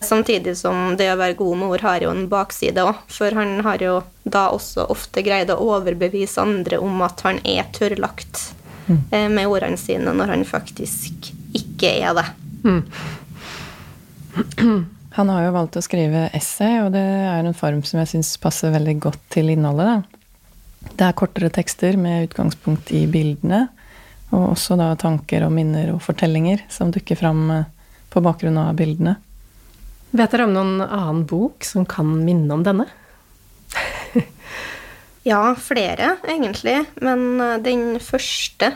Samtidig 0.00 0.54
som 0.56 0.94
det 0.96 1.08
å 1.10 1.18
være 1.18 1.34
god 1.40 1.58
med 1.58 1.72
ord 1.74 1.82
har 1.82 2.04
jo 2.04 2.12
en 2.14 2.28
bakside 2.30 2.84
òg, 2.86 3.00
for 3.10 3.34
han 3.34 3.58
har 3.66 3.82
jo 3.82 3.96
da 4.22 4.48
også 4.54 4.86
ofte 4.94 5.24
greid 5.26 5.50
å 5.50 5.58
overbevise 5.58 6.38
andre 6.40 6.78
om 6.78 7.02
at 7.02 7.24
han 7.26 7.42
er 7.44 7.66
tørrlagt 7.74 8.52
mm. 8.86 9.00
Eh, 9.10 9.26
med 9.28 9.50
ordene 9.50 9.76
sine, 9.76 10.14
når 10.14 10.34
han 10.36 10.46
faktisk 10.46 11.17
ikke 11.78 11.94
er 12.02 12.12
det. 12.18 12.26
Mm. 12.66 12.84
Han 15.18 15.32
har 15.32 15.46
jo 15.46 15.54
valgt 15.54 15.78
å 15.78 15.82
skrive 15.82 16.28
essay, 16.36 16.78
og 16.82 16.92
det 16.94 17.02
er 17.02 17.46
en 17.46 17.56
form 17.56 17.80
som 17.86 17.98
jeg 18.02 18.10
syns 18.12 18.36
passer 18.42 18.74
veldig 18.74 18.96
godt 19.02 19.22
til 19.34 19.50
innholdet. 19.54 19.88
Da. 19.88 20.92
Det 20.98 21.06
er 21.06 21.16
kortere 21.18 21.50
tekster 21.54 21.98
med 21.98 22.28
utgangspunkt 22.28 22.92
i 22.94 23.06
bildene, 23.10 23.64
og 24.30 24.52
også 24.52 24.76
da 24.78 24.92
tanker 25.00 25.46
og 25.46 25.54
minner 25.56 25.94
og 25.94 26.02
fortellinger 26.04 26.66
som 26.70 26.92
dukker 26.94 27.18
fram 27.18 27.46
eh, 27.54 27.66
på 28.12 28.22
bakgrunn 28.24 28.60
av 28.60 28.76
bildene. 28.78 29.16
Vet 30.10 30.32
dere 30.32 30.46
om 30.48 30.54
noen 30.54 30.82
annen 30.84 31.24
bok 31.28 31.64
som 31.66 31.86
kan 31.88 32.12
minne 32.24 32.52
om 32.54 32.62
denne? 32.64 32.86
ja, 35.30 35.42
flere, 35.60 36.16
egentlig. 36.28 36.82
Men 37.04 37.40
eh, 37.40 37.56
den 37.64 37.96
første 38.04 38.74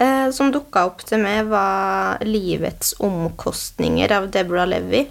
eh, 0.00 0.28
som 0.34 0.50
dukka 0.52 0.84
opp 0.88 1.04
til 1.06 1.22
meg, 1.22 1.46
var 1.52 2.18
'Livets 2.24 2.94
omkostninger' 2.98 4.16
av 4.16 4.30
Deborah 4.30 4.68
Levy. 4.68 5.06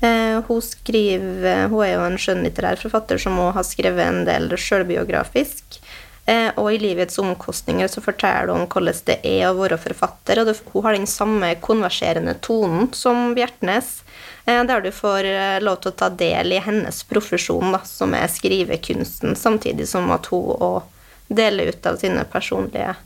Eh, 0.00 0.40
hun, 0.46 0.62
skriver, 0.62 1.68
hun 1.68 1.84
er 1.84 1.94
jo 1.94 2.06
en 2.06 2.18
skjønnlitterær 2.20 2.80
forfatter 2.80 3.20
som 3.20 3.38
også 3.38 3.56
har 3.58 3.68
skrevet 3.68 4.08
en 4.08 4.24
del 4.28 4.50
sjølbiografisk. 4.56 5.78
Eh, 6.26 6.50
og 6.56 6.72
i 6.72 6.78
livets 6.80 7.18
omkostninger 7.20 7.88
så 7.92 8.00
forteller 8.00 8.54
hun 8.54 8.64
hvordan 8.64 9.00
det 9.10 9.18
er 9.28 9.50
å 9.50 9.58
være 9.58 9.76
forfatter. 9.80 10.40
Og 10.40 10.48
det, 10.48 10.56
hun 10.72 10.84
har 10.86 10.96
den 10.96 11.08
samme 11.10 11.52
konverserende 11.60 12.34
tonen 12.40 12.88
som 12.96 13.34
Bjertnæs, 13.36 14.02
eh, 14.46 14.62
der 14.64 14.80
du 14.80 14.90
får 14.92 15.28
lov 15.60 15.82
til 15.82 15.92
å 15.92 15.98
ta 16.00 16.08
del 16.08 16.56
i 16.56 16.62
hennes 16.64 17.02
profesjon, 17.04 17.72
da, 17.76 17.82
som 17.84 18.16
er 18.16 18.32
skrivekunsten, 18.32 19.36
samtidig 19.36 19.88
som 19.88 20.10
at 20.16 20.32
hun 20.32 20.56
òg 20.58 20.82
deler 21.28 21.72
ut 21.72 21.86
av 21.86 21.96
sine 22.00 22.24
personlige 22.30 22.92
eh, 22.92 23.02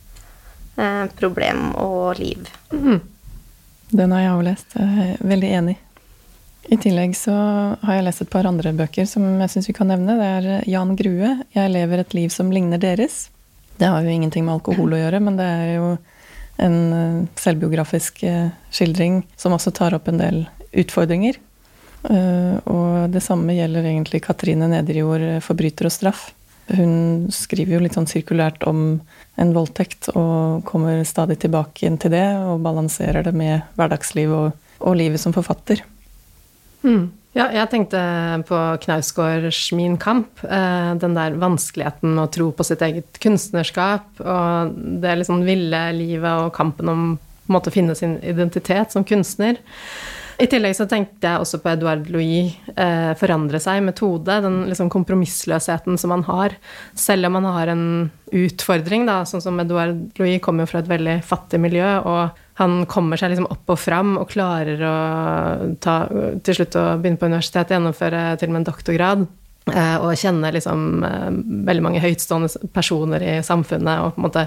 problem 1.18 1.72
og 1.74 2.20
liv. 2.20 2.48
Mm. 2.70 3.00
Den 3.90 4.12
har 4.12 4.20
jeg 4.20 4.32
også 4.32 4.46
lest. 4.46 4.74
Jeg 4.78 5.04
er 5.04 5.28
veldig 5.30 5.52
enig. 5.58 5.76
I 6.68 6.76
tillegg 6.76 7.14
så 7.16 7.32
har 7.80 7.96
jeg 7.96 8.04
lest 8.04 8.22
et 8.26 8.30
par 8.32 8.46
andre 8.48 8.74
bøker 8.76 9.06
som 9.08 9.24
jeg 9.40 9.52
syns 9.54 9.70
vi 9.70 9.74
kan 9.76 9.88
nevne. 9.88 10.18
Det 10.18 10.28
er 10.28 10.48
eh, 10.58 10.68
Jan 10.68 10.92
Grue, 10.98 11.30
'Jeg 11.54 11.72
lever 11.72 12.02
et 12.02 12.14
liv 12.14 12.28
som 12.28 12.52
ligner 12.52 12.78
deres'. 12.78 13.30
Det 13.78 13.88
har 13.88 14.02
jo 14.02 14.10
ingenting 14.12 14.44
med 14.44 14.58
alkohol 14.58 14.92
å 14.92 15.00
gjøre, 15.00 15.20
men 15.22 15.38
det 15.38 15.46
er 15.46 15.74
jo 15.78 15.88
en 16.58 16.76
eh, 16.92 17.26
selvbiografisk 17.40 18.22
eh, 18.28 18.50
skildring 18.70 19.22
som 19.36 19.56
også 19.56 19.72
tar 19.72 19.96
opp 19.96 20.08
en 20.08 20.20
del 20.20 20.46
utfordringer. 20.72 21.40
Og 22.08 23.10
det 23.10 23.20
samme 23.24 23.56
gjelder 23.56 23.88
egentlig 23.88 24.20
Katrine 24.22 24.68
Nederjord, 24.70 25.42
'Forbryter 25.42 25.88
og 25.88 25.92
straff'. 25.92 26.28
Hun 26.76 27.28
skriver 27.32 27.76
jo 27.76 27.82
litt 27.84 27.96
sånn 27.96 28.08
sirkulært 28.10 28.64
om 28.68 29.00
en 29.40 29.52
voldtekt, 29.54 30.10
og 30.18 30.64
kommer 30.68 31.04
stadig 31.08 31.38
tilbake 31.44 31.86
inn 31.88 31.96
til 32.00 32.12
det, 32.12 32.26
og 32.44 32.64
balanserer 32.64 33.24
det 33.24 33.32
med 33.36 33.62
hverdagsliv 33.78 34.34
og, 34.34 34.50
og 34.82 34.98
livet 34.98 35.22
som 35.22 35.34
forfatter. 35.36 35.84
Mm. 36.82 37.08
Ja, 37.36 37.46
jeg 37.54 37.68
tenkte 37.70 38.00
på 38.48 38.58
Knausgårds 38.82 39.60
Min 39.76 39.98
kamp. 40.00 40.42
Eh, 40.42 40.92
den 40.98 41.14
der 41.14 41.36
vanskeligheten 41.38 42.14
med 42.16 42.24
å 42.24 42.32
tro 42.34 42.48
på 42.56 42.66
sitt 42.66 42.82
eget 42.82 43.20
kunstnerskap 43.22 44.22
og 44.24 44.78
det 45.02 45.18
liksom 45.20 45.44
ville 45.46 45.82
livet 45.94 46.46
og 46.46 46.54
kampen 46.56 46.90
om 46.90 47.04
å 47.48 47.60
finne 47.72 47.94
sin 47.96 48.16
identitet 48.26 48.92
som 48.92 49.06
kunstner. 49.06 49.60
I 50.38 50.46
tillegg 50.46 50.76
så 50.78 50.86
tenkte 50.86 51.26
jeg 51.26 51.42
også 51.42 51.58
på 51.58 51.72
Edouard 51.72 52.06
Louis 52.14 52.52
eh, 52.78 53.10
forandre 53.18 53.58
seg 53.62 53.82
metode. 53.82 54.36
Den 54.44 54.60
liksom 54.70 54.90
kompromissløsheten 54.92 55.98
som 55.98 56.14
han 56.14 56.22
har. 56.28 56.54
Selv 56.94 57.26
om 57.26 57.40
han 57.40 57.48
har 57.50 57.72
en 57.72 57.86
utfordring, 58.30 59.08
da, 59.08 59.24
sånn 59.26 59.42
som 59.42 59.58
Edouard 59.58 60.20
Louis 60.20 60.38
kommer 60.44 60.62
jo 60.62 60.70
fra 60.70 60.84
et 60.84 60.92
veldig 60.92 61.16
fattig 61.26 61.58
miljø. 61.64 61.88
og 62.04 62.44
han 62.58 62.80
kommer 62.90 63.18
seg 63.18 63.30
liksom 63.30 63.50
opp 63.54 63.70
og 63.70 63.78
fram 63.78 64.16
og 64.18 64.30
klarer 64.32 64.80
å 64.82 64.94
ta, 65.78 66.00
til 66.42 66.56
slutt 66.56 66.74
å 66.78 66.86
begynne 66.98 67.20
på 67.20 67.28
universitetet, 67.30 67.76
gjennomføre 67.76 68.22
til 68.38 68.50
og 68.50 68.54
med 68.54 68.60
en 68.62 68.66
doktorgrad. 68.66 69.26
Eh, 69.68 69.96
og 70.00 70.16
kjenne 70.18 70.50
liksom 70.54 71.04
eh, 71.06 71.28
veldig 71.68 71.84
mange 71.84 72.02
høytstående 72.02 72.70
personer 72.74 73.22
i 73.22 73.36
samfunnet 73.46 74.02
og 74.02 74.16
på 74.16 74.22
en 74.22 74.26
måte 74.26 74.46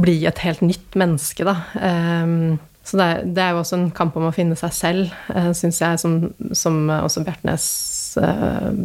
bli 0.00 0.16
et 0.28 0.40
helt 0.44 0.62
nytt 0.64 0.96
menneske, 0.96 1.44
da. 1.44 1.58
Eh, 1.76 2.56
så 2.86 2.98
det 3.00 3.08
det 3.36 3.42
er 3.42 3.54
jo 3.54 3.62
også 3.62 3.78
en 3.80 3.88
kamp 3.94 4.16
om 4.18 4.28
å 4.28 4.34
finne 4.34 4.56
seg 4.58 4.74
selv, 4.74 5.14
syns 5.58 5.80
jeg, 5.82 5.98
som, 5.98 6.18
som 6.54 6.84
også 6.94 7.24
Bjertnæs 7.26 7.66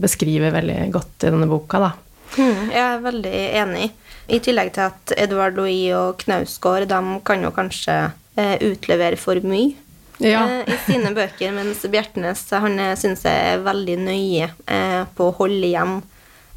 beskriver 0.01 0.51
veldig 0.55 0.79
godt 0.91 1.27
i 1.27 1.29
denne 1.31 1.49
boka, 1.49 1.79
da. 1.83 1.91
Mm, 2.37 2.71
jeg 2.71 2.81
er 2.81 3.03
veldig 3.03 3.37
enig. 3.61 3.91
I 4.31 4.39
tillegg 4.43 4.73
til 4.75 4.87
at 4.87 5.13
Edvard 5.19 5.57
Louis 5.59 5.91
og 5.95 6.21
Knausgård, 6.23 6.87
de 6.89 7.21
kan 7.27 7.43
jo 7.43 7.51
kanskje 7.55 7.97
eh, 8.39 8.57
utlevere 8.71 9.19
for 9.19 9.39
mye 9.43 9.73
ja. 10.21 10.45
eh, 10.45 10.73
i 10.73 10.77
sine 10.85 11.11
bøker, 11.15 11.51
mens 11.55 11.83
Bjertnæs 11.91 12.45
han 12.53 12.79
eh, 12.79 12.95
syns 12.99 13.25
jeg 13.27 13.55
er 13.55 13.65
veldig 13.65 13.97
nøye 14.05 14.49
eh, 14.49 15.01
på 15.17 15.29
å 15.29 15.35
holde 15.41 15.67
igjen. 15.67 15.99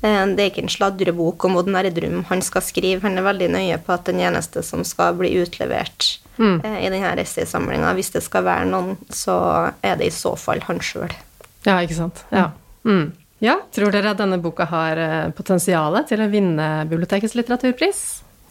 Eh, 0.05 0.27
det 0.37 0.43
er 0.43 0.51
ikke 0.51 0.65
en 0.67 0.73
sladrebok 0.73 1.47
om 1.49 1.57
Odd 1.61 1.71
Nerdrum 1.73 2.25
han 2.29 2.45
skal 2.45 2.65
skrive. 2.65 3.03
Han 3.07 3.19
er 3.21 3.27
veldig 3.27 3.51
nøye 3.55 3.81
på 3.85 3.95
at 3.95 4.07
den 4.11 4.21
eneste 4.25 4.65
som 4.67 4.85
skal 4.87 5.17
bli 5.19 5.33
utlevert 5.41 6.19
mm. 6.37 6.59
Eh, 6.61 6.79
i 6.85 6.91
denne 6.93 7.15
essaysamlinga, 7.23 7.95
hvis 7.97 8.13
det 8.17 8.25
skal 8.27 8.47
være 8.47 8.69
noen, 8.71 8.99
så 9.09 9.39
er 9.81 10.01
det 10.01 10.11
i 10.11 10.15
så 10.15 10.35
fall 10.41 10.63
han 10.69 10.83
sjøl. 10.85 11.13
Ja, 11.65 11.79
ikke 11.81 11.97
sant. 11.97 12.27
Ja. 12.35 12.51
Mm. 12.85 13.15
Ja, 13.45 13.59
Tror 13.75 13.93
dere 13.93 14.13
at 14.15 14.21
denne 14.21 14.39
boka 14.41 14.65
har 14.71 14.99
potensial 15.37 15.99
til 16.09 16.23
å 16.23 16.29
vinne 16.33 16.69
bibliotekets 16.89 17.35
litteraturpris? 17.37 18.05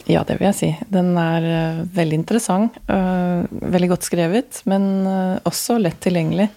Ja, 0.09 0.23
det 0.27 0.35
vil 0.39 0.49
jeg 0.49 0.57
si. 0.57 0.69
Den 0.91 1.13
er 1.19 1.45
uh, 1.47 1.83
veldig 1.95 2.17
interessant. 2.19 2.75
Uh, 2.89 3.47
veldig 3.49 3.93
godt 3.93 4.07
skrevet, 4.07 4.59
men 4.69 4.89
uh, 5.07 5.39
også 5.47 5.79
lett 5.79 6.01
tilgjengelig. 6.03 6.49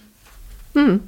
Mm. 0.75 0.99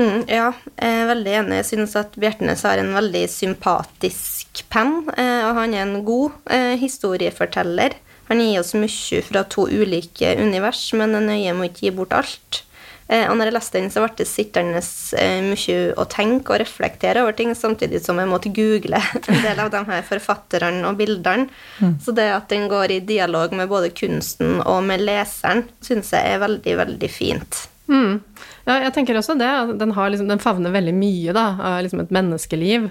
Mm, 0.00 0.22
ja, 0.30 0.46
jeg 0.80 1.00
er 1.02 1.10
veldig 1.10 1.34
enig. 1.42 1.58
Jeg 1.60 1.68
synes 1.74 1.96
at 2.00 2.14
Bjertnæs 2.16 2.64
har 2.64 2.80
en 2.80 2.94
veldig 2.96 3.26
sympatisk 3.28 4.64
penn, 4.72 5.02
og 5.10 5.50
han 5.58 5.76
er 5.76 5.84
en 5.84 6.00
god 6.06 6.48
historieforteller. 6.80 7.98
Han 8.30 8.40
gir 8.40 8.62
oss 8.62 8.72
mye 8.78 9.20
fra 9.26 9.44
to 9.50 9.66
ulike 9.68 10.32
univers, 10.40 10.86
men 10.96 11.18
er 11.18 11.24
nøye 11.26 11.54
med 11.54 11.66
å 11.66 11.70
ikke 11.70 11.88
gi 11.88 11.94
bort 11.98 12.16
alt. 12.16 12.62
Eh, 13.10 13.26
og 13.26 13.34
når 13.34 13.48
jeg 13.48 13.54
leste 13.56 13.80
den, 13.80 13.88
så 13.90 14.04
ble 14.04 14.12
det 14.20 14.26
sittende 14.30 14.80
eh, 15.18 15.40
mye 15.42 15.78
å 15.98 16.04
tenke 16.10 16.54
og 16.54 16.60
reflektere 16.62 17.24
over 17.24 17.34
ting, 17.34 17.50
samtidig 17.58 17.98
som 18.04 18.20
jeg 18.22 18.30
måtte 18.30 18.52
google 18.54 19.00
en 19.18 19.42
del 19.42 19.62
av 19.64 19.72
de 19.72 19.80
her 19.88 20.06
forfatterne 20.06 20.84
og 20.86 21.00
bildene. 21.00 21.48
Mm. 21.82 21.96
Så 22.04 22.14
det 22.14 22.28
at 22.36 22.46
den 22.54 22.68
går 22.70 22.94
i 22.94 23.00
dialog 23.08 23.56
med 23.58 23.70
både 23.72 23.90
kunsten 23.90 24.60
og 24.62 24.84
med 24.86 25.02
leseren, 25.02 25.66
syns 25.82 26.14
jeg 26.14 26.36
er 26.36 26.44
veldig, 26.44 26.76
veldig 26.84 27.10
fint. 27.10 27.64
Mm. 27.90 28.20
Ja, 28.66 28.76
jeg 28.84 28.94
tenker 28.94 29.18
også 29.18 29.36
det. 29.40 29.50
Den, 29.80 29.92
liksom, 29.92 30.30
den 30.30 30.42
favner 30.42 30.74
veldig 30.74 30.94
mye 30.96 31.34
da, 31.36 31.46
av 31.58 31.82
liksom 31.84 32.04
et 32.04 32.14
menneskeliv. 32.14 32.90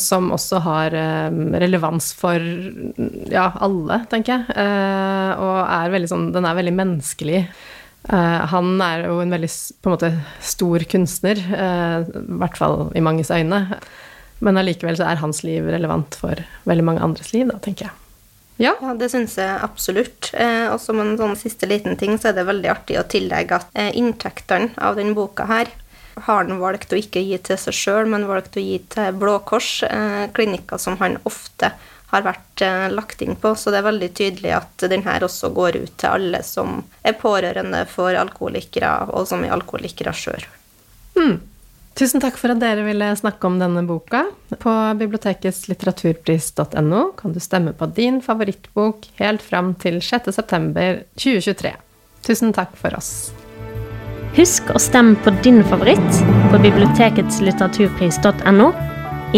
Som 0.00 0.32
også 0.34 0.58
har 0.64 0.94
um, 1.30 1.52
relevans 1.54 2.08
for 2.18 2.42
ja, 3.30 3.46
alle, 3.62 4.00
tenker 4.10 4.34
jeg. 4.34 4.56
Uh, 4.58 5.30
og 5.38 5.58
er 5.62 5.92
veldig 5.94 6.10
sånn 6.10 6.24
Den 6.34 6.48
er 6.48 6.56
veldig 6.58 6.74
menneskelig. 6.74 7.44
Uh, 8.10 8.42
han 8.50 8.74
er 8.84 9.06
jo 9.06 9.20
en 9.22 9.36
veldig 9.36 9.52
en 9.52 9.92
måte 9.94 10.10
stor 10.44 10.84
kunstner, 10.90 11.38
i 11.38 12.26
hvert 12.42 12.58
fall 12.58 12.88
i 12.98 13.04
manges 13.04 13.30
øyne. 13.32 13.62
Men 14.44 14.58
allikevel 14.60 14.98
så 14.98 15.06
er 15.08 15.22
hans 15.22 15.44
liv 15.46 15.68
relevant 15.70 16.18
for 16.18 16.42
veldig 16.68 16.88
mange 16.90 17.04
andres 17.06 17.30
liv, 17.36 17.46
da, 17.48 17.60
tenker 17.62 17.88
jeg. 17.88 18.03
Ja. 18.56 18.76
Ja, 18.80 18.94
det 18.94 19.08
syns 19.10 19.34
jeg 19.38 19.62
absolutt. 19.66 20.30
Eh, 20.32 20.66
og 20.70 20.78
som 20.82 21.00
en 21.02 21.16
sånn 21.18 21.34
siste 21.38 21.66
liten 21.66 21.98
ting, 21.98 22.18
så 22.18 22.30
er 22.30 22.36
det 22.38 22.46
veldig 22.46 22.70
artig 22.70 23.00
å 23.00 23.06
tillegge 23.10 23.58
at 23.58 23.72
eh, 23.74 23.90
inntektene 23.98 24.70
av 24.78 25.00
denne 25.00 25.16
boka 25.16 25.48
her 25.50 25.72
har 26.14 26.44
han 26.44 26.60
valgt 26.60 26.92
å 26.92 26.98
ikke 26.98 27.22
gi 27.24 27.38
til 27.42 27.58
seg 27.58 27.74
sjøl, 27.74 28.10
men 28.10 28.28
valgt 28.28 28.56
å 28.58 28.62
gi 28.62 28.78
til 28.92 29.16
Blå 29.18 29.40
Kors, 29.46 29.82
eh, 29.82 30.26
klinikker 30.34 30.78
som 30.78 30.98
han 31.00 31.18
ofte 31.26 31.72
har 32.12 32.22
vært 32.22 32.62
eh, 32.62 32.86
lagt 32.92 33.22
inn 33.24 33.34
på. 33.40 33.54
Så 33.58 33.72
det 33.72 33.80
er 33.80 33.88
veldig 33.88 34.10
tydelig 34.14 34.52
at 34.60 34.86
den 34.90 35.02
her 35.06 35.26
også 35.26 35.50
går 35.54 35.80
ut 35.82 35.96
til 35.98 36.12
alle 36.12 36.42
som 36.46 36.84
er 37.02 37.18
pårørende 37.18 37.82
for 37.90 38.14
alkoholikere, 38.18 38.94
og 39.10 39.26
som 39.30 39.42
er 39.44 39.56
alkoholikere 39.56 40.14
sjøl. 40.14 40.46
Tusen 41.94 42.18
takk 42.18 42.34
for 42.40 42.50
at 42.50 42.58
dere 42.58 42.82
ville 42.82 43.06
snakke 43.14 43.46
om 43.46 43.60
denne 43.60 43.84
boka. 43.86 44.24
På 44.58 44.72
bibliotekets 44.98 45.68
litteraturpris.no 45.70 47.02
kan 47.18 47.34
du 47.34 47.38
stemme 47.42 47.74
på 47.78 47.86
din 47.94 48.18
favorittbok 48.22 49.06
helt 49.20 49.42
fram 49.42 49.74
til 49.78 50.00
6.9.2023. 50.02 51.74
Tusen 52.26 52.54
takk 52.56 52.74
for 52.80 52.98
oss. 52.98 53.12
Husk 54.34 54.72
å 54.74 54.80
stemme 54.82 55.14
på 55.22 55.30
din 55.46 55.62
favoritt 55.70 56.22
på 56.50 56.58
bibliotekets 56.64 57.38
litteraturpris.no 57.46 58.72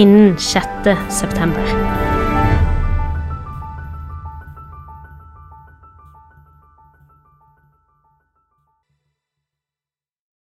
innen 0.01 0.33
6. 0.41 0.97
september. 1.13 1.86